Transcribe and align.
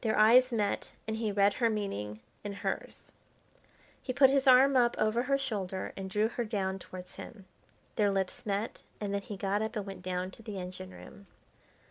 Their 0.00 0.16
eyes 0.16 0.50
met, 0.54 0.92
and 1.06 1.18
he 1.18 1.30
read 1.30 1.52
her 1.60 1.68
meaning 1.68 2.20
in 2.42 2.54
hers. 2.64 3.12
He 4.00 4.14
put 4.14 4.30
his 4.30 4.46
arm 4.46 4.74
up 4.74 4.96
over 4.98 5.24
her 5.24 5.36
shoulder 5.36 5.92
and 5.98 6.08
drew 6.08 6.28
her 6.28 6.46
down 6.46 6.78
towards 6.78 7.16
him. 7.16 7.44
Their 7.96 8.10
lips 8.10 8.46
met, 8.46 8.80
and 8.98 9.12
then 9.12 9.20
he 9.20 9.36
got 9.36 9.60
up 9.60 9.76
and 9.76 9.84
went 9.84 10.00
down 10.00 10.30
to 10.30 10.42
the 10.42 10.58
engine 10.58 10.92
room. 10.92 11.26